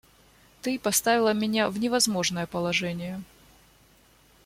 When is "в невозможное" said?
1.69-2.47